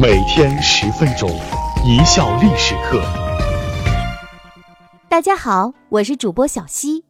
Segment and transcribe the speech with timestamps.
[0.00, 1.28] 每天十分钟，
[1.84, 3.02] 一笑历史课。
[5.08, 7.02] 大家好，我是主播小溪。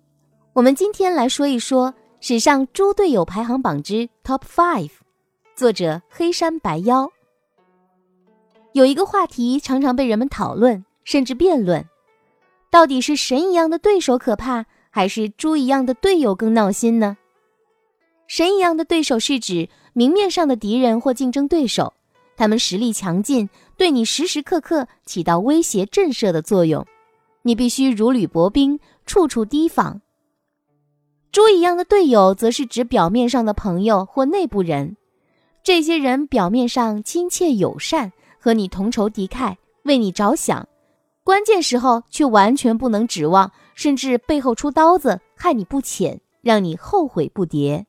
[0.54, 4.92] 我们今天来说一说史上猪队友排行榜之 Top Five，
[5.54, 7.10] 作者黑山白妖。
[8.72, 11.84] 有一个话题常常被人们讨论，甚至辩论：
[12.70, 17.18] 到底是神一样的对手可怕，还是猪一样的队友更闹心呢？
[18.26, 21.92] 神一样的对手是指明面上的敌人或竞争对手。
[22.38, 26.86] 他们实力强劲，对你时时刻刻起到威胁震慑的作用，
[27.42, 30.00] 你必须如履薄冰，处处提防。
[31.32, 34.96] 猪一样的队友，则是指表面上的朋友或内部人，
[35.64, 40.68] 这些人表面上亲切友善，和你同仇敌忾，为你着想，
[41.24, 47.84] 关键时候却完全不能指望，甚至背后出刀子，害你不浅，让你后悔不迭。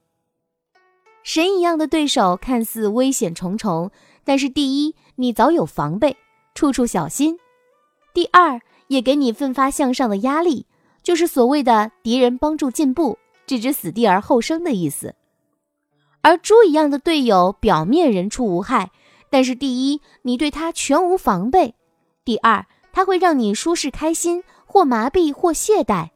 [1.21, 3.91] 神一样的对手看似危险重重。
[4.29, 6.15] 但是，第一，你早有防备，
[6.53, 7.33] 处处小心；
[8.13, 10.67] 第二，也给你奋发向上的压力，
[11.01, 15.15] 就是所谓的敌人帮助进步，置之死地而后生的意思。
[16.21, 18.91] 而猪一样的队友，表面人畜无害，
[19.31, 21.73] 但是第一，你对他全无防备；
[22.23, 26.09] 第二，他会让你舒适开心，或麻痹，或懈怠，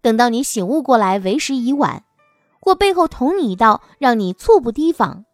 [0.00, 2.04] 等到你醒悟过来，为时已晚，
[2.60, 5.24] 或背后捅你一刀，让你猝不提防。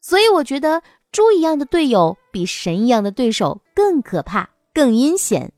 [0.00, 0.84] 所以，我觉得。
[1.10, 5.52] 猪一样的队友比神一样的对手更可怕、更阴险，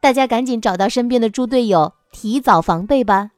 [0.00, 3.30] 大家赶紧找到身边的猪队友，提早防备吧。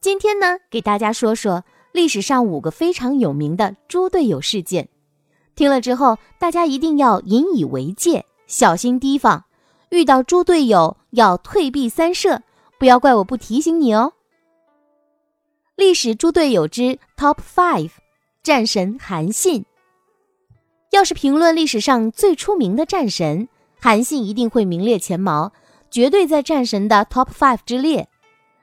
[0.00, 4.88] 今天呢，给大家说说历史上五个非常有名的猪队友事件，
[5.56, 9.44] 听了之后大家一定要引以为戒，小心提防。
[9.90, 12.42] 遇到猪队友要退避三舍，
[12.78, 14.12] 不要怪我不提醒你哦。
[15.74, 17.90] 历史猪队友之 Top Five。
[18.46, 19.64] 战神韩信，
[20.92, 23.48] 要是评论历史上最出名的战神，
[23.80, 25.50] 韩信一定会名列前茅，
[25.90, 28.08] 绝对在战神的 top five 之列。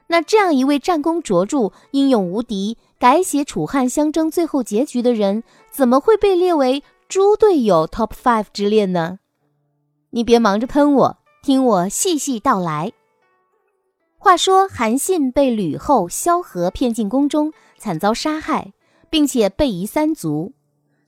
[0.08, 9.20] 那这样一位战功卓著、英勇无敌、改写楚汉相争最后结局的人，怎么会被列为猪队友 top five 之列呢？
[10.12, 12.94] 你别忙着喷我，听我细细道来。
[14.18, 18.72] 话说韩信被吕后萧何骗进宫中，惨遭杀害。
[19.14, 20.54] 并且被夷三族，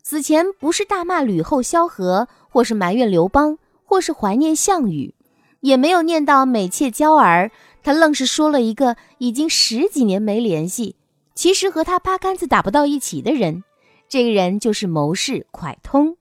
[0.03, 5.15] 死前不是大骂吕后、萧何，或是埋怨刘邦，或是怀念项羽，
[5.61, 7.49] 也没有念叨美妾娇儿，
[7.81, 10.97] 他愣是说了一个已经十几年没联系，
[11.33, 13.63] 其实和他八竿子打不到一起的人，
[14.07, 16.15] 这个人就是谋士蒯通。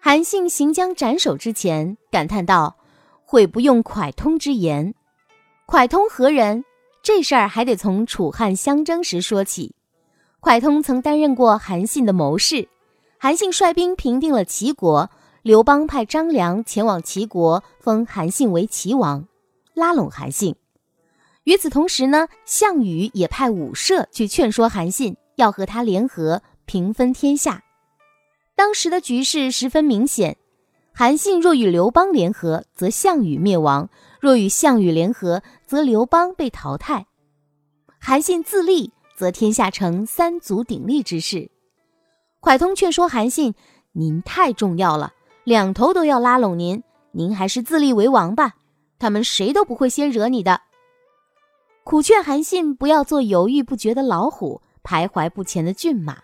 [0.00, 2.76] 韩信行将斩首之前，感叹道
[3.24, 4.96] ：“悔不用蒯通之言。”
[5.68, 6.64] 蒯通何人？
[7.04, 9.76] 这事儿还得从楚汉相争时说起。
[10.46, 12.68] 蒯通曾担任过韩信的谋士，
[13.18, 15.10] 韩信率兵平定了齐国，
[15.42, 19.26] 刘邦派张良前往齐国，封韩信为齐王，
[19.74, 20.54] 拉拢韩信。
[21.42, 27.64] 与此同时呢，项羽也派武社去劝说韩信，要和他联合平分天下。
[28.54, 30.36] 当时的局势十分明显，
[30.94, 33.88] 韩信若与刘邦联合，则项羽灭亡；
[34.20, 37.06] 若与项羽联合，则刘邦被淘汰。
[37.98, 38.92] 韩信自立。
[39.16, 41.50] 则天下成三足鼎立之势。
[42.40, 43.54] 蒯通劝说韩信
[43.92, 45.12] ：“您太重要了，
[45.42, 48.54] 两头都要拉拢您，您还是自立为王吧。
[48.98, 50.60] 他们谁都不会先惹你的。”
[51.82, 56.18] 苦劝韩信不要做犹豫不决的老虎，徘徊不前的骏马。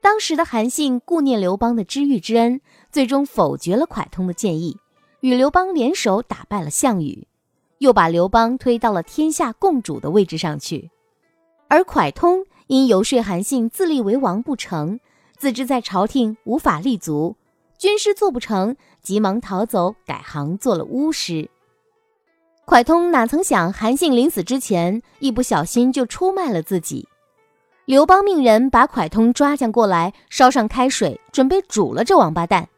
[0.00, 2.60] 当时的韩信顾念刘邦的知遇之恩，
[2.90, 4.76] 最终否决了蒯通的建议，
[5.20, 7.26] 与刘邦联手打败了项羽，
[7.78, 10.90] 又把刘邦推到了天下共主的位置上去。
[11.72, 15.00] 而蒯通因游说韩信自立为王不成，
[15.38, 17.34] 自知在朝廷无法立足，
[17.78, 21.48] 军师做不成，急忙逃走，改行做了巫师。
[22.66, 27.08] 蒯通哪曾想，韩信临死之前一不小心就出卖了自己。
[27.86, 32.68] 刘邦命人把蒯通抓将过来，烧上开水，准备煮了这王八蛋。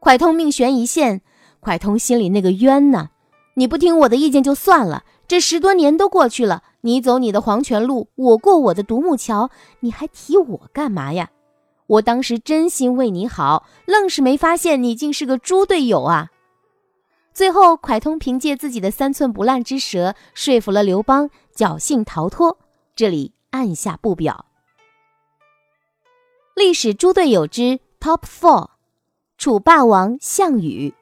[0.00, 1.20] 蒯通命悬一线，
[1.60, 3.10] 蒯通心里那个冤呐！
[3.56, 6.62] 你不听我的意见就算了，这十多年都过去了。
[6.82, 9.50] 你走你的黄泉路，我过我的独木桥，
[9.80, 11.30] 你还提我干嘛呀？
[11.86, 16.30] 我当时真心为你好，愣是没发现你竟是个猪队友啊！
[17.32, 22.58] 最后，蒯通凭借自己的三寸不烂之舌说服了刘邦，侥幸逃脱。
[22.94, 24.46] 这里按下不表。
[26.54, 28.68] 历史猪队友之 Top Four，
[29.36, 30.94] 楚霸王项羽。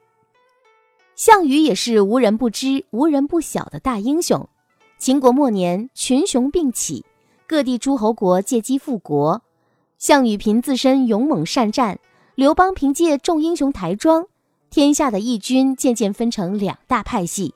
[1.15, 4.49] 项羽也是无人不知、无人不晓的大英雄。
[4.99, 7.05] 秦国末年，群雄并起，
[7.47, 9.43] 各地诸侯国借机复国。
[9.99, 11.99] 项羽凭自身勇猛善战，
[12.35, 14.27] 刘邦凭借众英雄抬庄，
[14.71, 17.55] 天下的义军渐渐分成两大派系。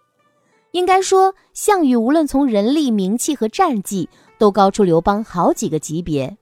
[0.73, 4.09] 应该说，项羽无论从人力、名气和战绩，
[4.39, 6.37] 都高出刘邦好几个级别。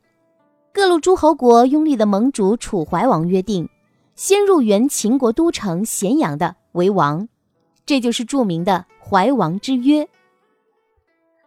[0.73, 3.69] 各路诸侯国拥立的盟主楚怀王约定，
[4.17, 7.26] 先入原秦国都城咸阳的为王，
[7.85, 10.09] 这就是著名的怀王之约。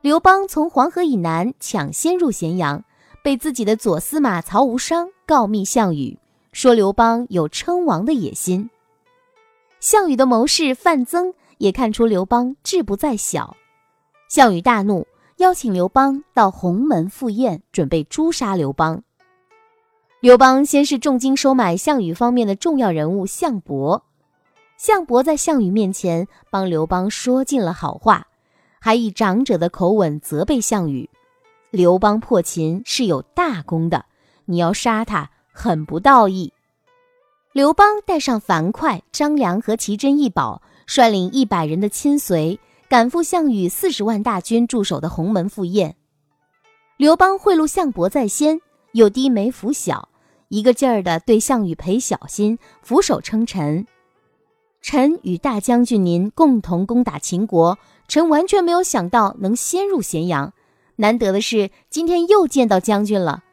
[0.01, 2.83] 刘邦从黄河以南抢先入咸阳。
[3.23, 6.17] 被自己的左司马曹无伤告密项羽，
[6.53, 8.69] 说刘邦有称王的野心。
[9.81, 13.57] 项羽的谋士范增也看出刘邦志不在小，
[14.29, 15.05] 项羽大怒，
[15.37, 19.03] 邀请刘邦到鸿门赴宴，准备诛杀刘邦。
[20.21, 24.05] 刘邦先是重金收买项羽方面的重要人物项伯，
[24.77, 28.27] 项伯在项羽面前帮刘邦说尽了好话，
[28.79, 31.09] 还以长者的口吻责备项羽。
[31.71, 34.05] 刘邦破秦是有大功的，
[34.45, 36.53] 你要杀他很不道义。
[37.53, 45.95] 刘邦带上樊哙、张良和奇珍异宝，率领一百人的亲随，赶赴项羽四十万大军驻守的鸿门赴宴。
[46.97, 50.09] 刘邦贿赂项伯在先，又低眉俯小，
[50.49, 53.87] 一个劲儿的对项羽赔小心，俯首称臣。
[54.89, 60.53] 臣与大将军您共同攻打秦国，臣完全没有想到能先入咸阳。
[60.95, 63.43] 难得的是，今天又见到将军了。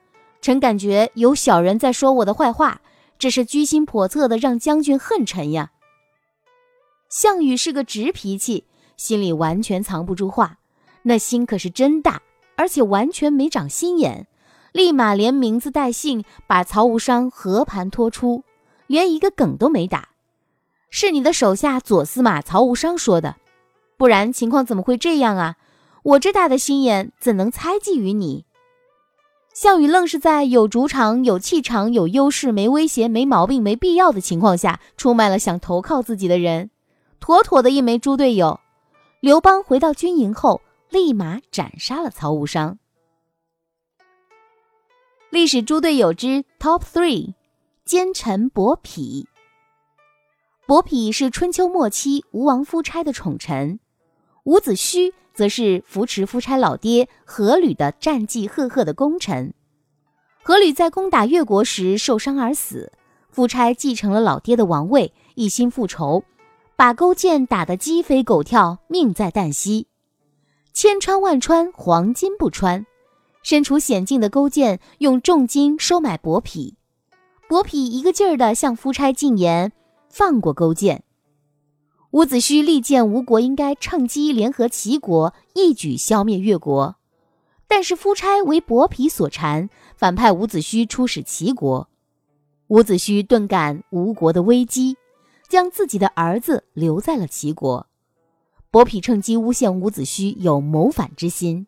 [0.40, 2.80] 臣感觉有小人在说我的坏话，
[3.18, 5.72] 这是居心叵测的，让将军恨臣呀。
[7.10, 8.66] 项羽是个直脾气，
[8.96, 10.58] 心里完全藏不住话，
[11.02, 12.22] 那心可是真大，
[12.54, 14.28] 而且完全没长心眼，
[14.70, 18.44] 立马连名字带姓把曹无伤和盘托出，
[18.86, 20.10] 连一个梗都没打。
[20.96, 23.34] 是你的手下左司马曹无伤说的，
[23.96, 25.56] 不然情况怎么会这样啊？
[26.04, 28.44] 我这大的心眼怎能猜忌于你？
[29.52, 36.70] 项羽愣是在有主场、有气场、有优势、没威胁、没毛病、没必要的情况下，出卖了想投靠自己的人，
[37.18, 38.60] 妥妥的一枚猪队友。
[39.18, 40.60] 刘邦回到军营后，
[40.90, 42.78] 立马斩杀了曹无伤。
[45.30, 47.34] 历史猪队友之 Top Three，
[47.84, 49.26] 奸臣伯嚭。
[50.66, 53.78] 伯嚭是春秋末期吴王夫差的宠臣，
[54.44, 55.12] 伍子胥。
[55.34, 59.52] 则是扶持夫差老爹阖闾的战绩赫赫的功臣。
[60.44, 62.92] 阖闾在攻打越国时受伤而死，
[63.32, 66.22] 夫差继承了老爹的王位，一心复仇，
[66.76, 69.88] 把勾践打得鸡飞狗跳，命在旦夕。
[70.72, 72.86] 千穿万穿，黄金不穿。
[73.42, 76.74] 身处险境的勾践用重金收买伯嚭，
[77.48, 79.72] 伯嚭一个劲儿地向夫差进言，
[80.14, 81.02] 放过勾践。
[82.12, 86.94] 伍子胥力荐吴国应该趁机联合齐国，一举消灭越国，
[87.66, 91.88] 但是夫差为伯嚭所缠，反派伍子胥出使齐国。
[92.68, 94.96] 伍子胥顿感吴国的危机，
[95.48, 97.84] 将自己的儿子留在了齐国。
[98.70, 101.66] 伯嚭趁机诬陷伍子胥有谋反之心，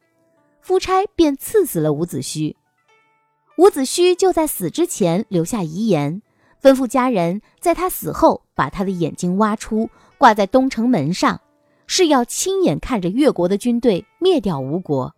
[0.61, 2.55] 夫差便赐死了伍子胥。
[3.59, 6.23] 伍子胥就在死之前留下遗言，
[6.67, 9.89] 吩咐家人在他死后把他的眼睛挖出。
[10.19, 11.41] 挂在东城门上，
[11.87, 15.15] 是要亲眼看着越国的军队灭掉吴国。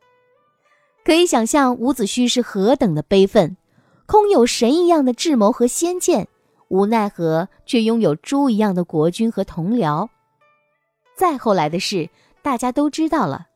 [1.04, 3.56] 可以想象伍子胥是何等的悲愤，
[4.04, 6.28] 空有神一样的智谋和先见，
[6.66, 10.08] 无奈何却拥有猪一样的国君和同僚。
[11.16, 12.10] 再后来的事，
[12.42, 13.46] 大家都知道了。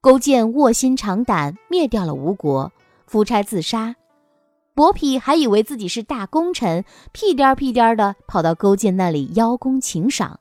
[0.00, 2.70] 勾践卧薪尝胆，灭掉了吴国，
[3.06, 3.96] 夫差自杀。
[4.76, 10.40] 伯嚭还以为自己是大功臣，屁颠儿屁颠儿的跑到勾践那里邀功请赏。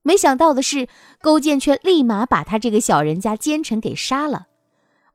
[0.00, 0.88] 没想到的是，
[1.20, 4.46] 勾践却立马把他这个小人家奸臣给杀了。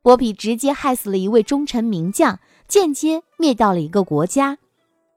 [0.03, 4.60] 伯嚭直接害死了一位忠臣名将，间接灭掉了一个国家。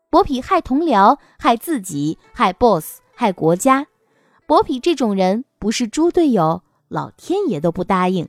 [0.09, 3.87] 伯嚭害同僚，害自己，害 boss，害国家。
[4.47, 8.27] 伯嚭这种人不是猪队友，老天爷都不答应。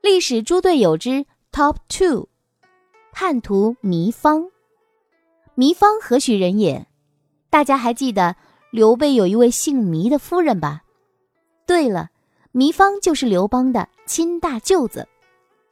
[0.00, 2.28] 历史猪队友之 Top Two，
[3.12, 4.48] 叛徒糜芳。
[5.54, 6.86] 糜芳何许人也？
[7.50, 8.36] 大家还记得？
[8.70, 10.82] 刘备有一位姓糜的夫人吧？
[11.66, 12.08] 对了，
[12.54, 15.06] 糜芳就是刘邦的亲大舅子，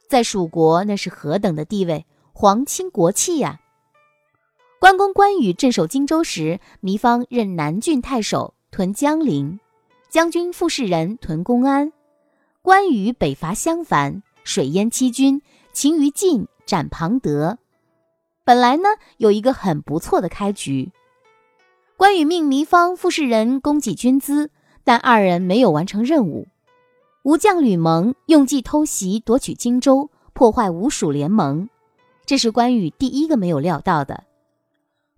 [0.07, 3.59] 在蜀国那是何等的地位，皇亲国戚呀！
[4.79, 9.57] 关公关羽镇守荆州时，糜芳任南郡太守，屯江陵；
[10.07, 11.91] 将军傅士仁屯公安。
[12.61, 15.41] 关羽北伐襄樊，水淹七军，
[15.73, 17.57] 擒于禁，斩庞德。
[18.43, 20.91] 本来呢，有一个很不错的开局。
[21.95, 24.49] 关羽命糜芳、傅士仁供给军资，
[24.83, 26.47] 但二人没有完成任务。
[27.23, 31.69] 吴将吕蒙用计偷袭夺取荆州，破坏吴蜀联盟。
[32.25, 34.23] 这是关羽第一个没有料到的。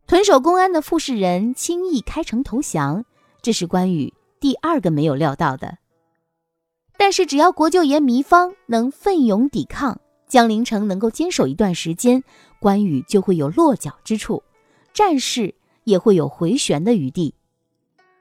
[0.06, 3.06] 屯守公安的傅士仁轻易开城投降，
[3.42, 5.78] 这是关羽第二个没有料到的。
[6.98, 10.02] 但是只要国舅爷糜芳能奋勇抵抗，
[10.34, 12.24] 江陵城能够坚守一段时间，
[12.60, 14.42] 关羽就会有落脚之处，
[14.92, 17.36] 战事也会有回旋的余地。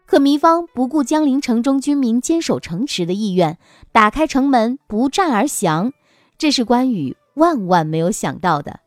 [0.04, 3.56] 可糜芳不顾江陵城中军民坚守城池的意愿，
[3.92, 5.94] 打开城门不战而降，
[6.36, 8.80] 这是关羽万万没有想到的。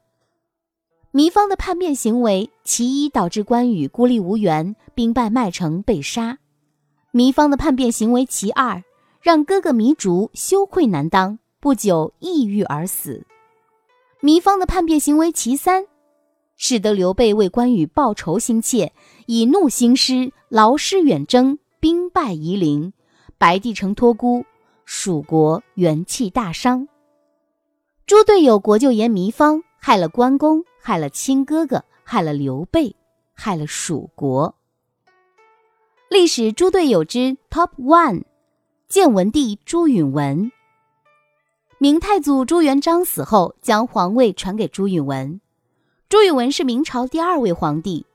[1.12, 6.38] 糜芳的叛变行为，其一导致关羽孤立无援，兵败麦城被杀；
[7.12, 8.84] 糜芳的叛变行为，其二
[9.20, 13.24] 让哥哥糜竺羞愧难当，不久抑郁而死；
[14.22, 15.88] 糜芳的叛变行为，其三。
[16.56, 18.94] 使得刘备为关羽报仇心切，
[19.26, 22.94] 以怒兴师，劳师远征，兵败夷陵，
[23.40, 24.46] 白帝城托孤，
[24.86, 26.88] 蜀国元气大伤。
[28.06, 32.96] 猪队友国舅爷糜芳害了关公，害了亲哥哥，害了刘备，
[33.34, 34.54] 害了蜀国。
[36.12, 38.22] 历史猪队友之 Top One，
[38.88, 40.52] 建文帝朱允文。
[41.78, 45.42] 明太祖朱元璋死后，将皇位传给朱允文。
[46.08, 48.06] 朱允文是明朝第二位皇帝。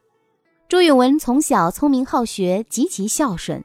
[0.67, 3.63] 朱允文从小聪明好学，极其孝顺。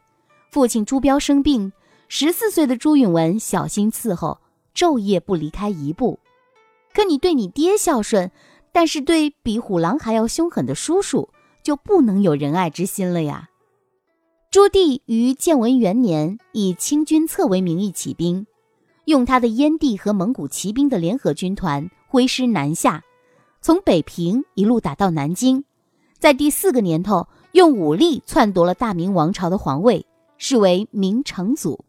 [0.52, 1.72] 父亲朱标生病，
[2.10, 4.40] 十四岁的朱允文小心伺候，
[4.76, 6.20] 昼夜不离开一步。
[6.94, 8.30] 可你对你爹孝顺，
[8.74, 11.30] 但是对比虎狼还要凶狠的叔叔，
[11.64, 13.50] 就不能有仁爱之心了呀。
[14.52, 18.46] 朱棣于建文元年以清君侧为名义起兵，
[19.06, 23.02] 用他的燕地和蒙古骑兵的联合军团挥师南下。
[23.62, 25.64] 从北平一路打到南京，
[26.20, 30.06] 在第四个年头用武力篡夺了大明王朝的皇位，
[30.38, 31.84] 是为明成祖。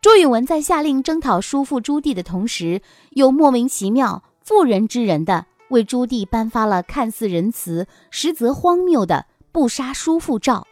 [0.00, 10.64] 朱允文在下令征讨叔父朱棣的同时，又莫名其妙妇人之仁的为朱棣颁发了看似仁慈，实则荒谬的不杀叔父诏，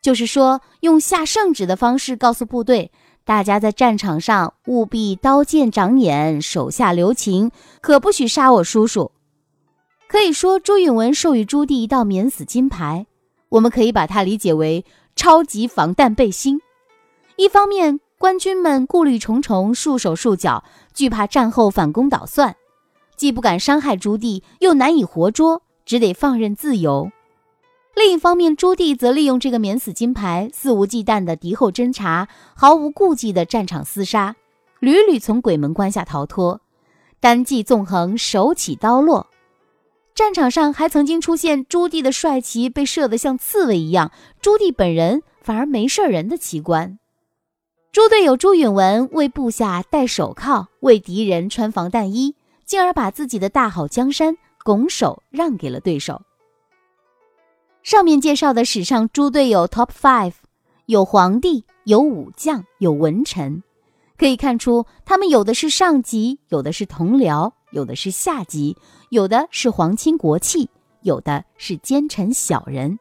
[0.00, 2.92] 就是说用下圣旨的方式告诉部队。
[3.28, 7.50] 大家在战场上务必刀剑长眼，手下留情，
[7.82, 9.12] 可不许杀我叔叔。
[10.08, 13.04] 可以说，朱允文授予朱棣一道免死金牌，
[13.50, 14.82] 我们可以把它理解为
[15.14, 16.58] 超级防弹背心。
[17.36, 22.56] 一方面，官军们顾虑重重，束手束脚，惧怕战后反攻倒算，
[23.14, 27.10] 既不敢伤害朱棣，又难以活捉，只得放任自由。
[27.94, 34.36] 另一方面，朱棣则利用这个免死金牌，肆无忌惮的敌后侦察，毫无顾忌的战场厮杀，
[34.78, 36.60] 屡屡从鬼门关下逃脱，
[37.18, 39.26] 单骑纵横，手起刀落。
[40.14, 46.98] 战场上还曾经出现朱棣的帅旗被射得像刺猬一样，朱棣本人反而没事人的奇观。
[47.90, 56.22] 猪队友朱允文为部下戴手铐，为敌人穿防弹衣，进而把自己的大好江山拱手让给了对手。
[57.88, 60.34] 上面介绍的史上猪队友 Top Five，
[60.84, 63.62] 有皇帝，有武将，有文臣，
[64.18, 68.76] 可以看出他们有的是上级，有的是同僚，有的是下级，
[69.08, 70.68] 有的是皇亲国戚，
[71.00, 72.98] 有的是奸臣小人。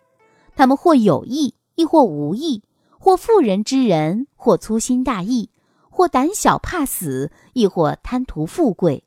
[0.56, 2.62] 他们或有意，亦或无意；
[2.98, 5.50] 或妇人之仁，或粗心大意；
[5.90, 9.04] 或胆小怕死，亦或贪图富贵。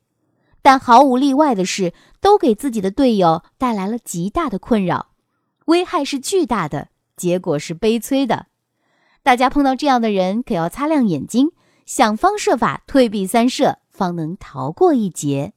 [0.61, 5.07] 但毫无例外的是，都给自己的队友带来了极大的困扰。
[5.71, 8.47] 危害是巨大的，结果是悲催的。
[9.23, 11.51] 大家碰到这样的人，可要擦亮眼睛，
[11.85, 15.53] 想方设法退避三舍，方能逃过一劫。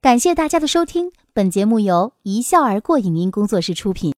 [0.00, 4.10] 感谢大家的收听，本节目由一笑而过影音工作室出品。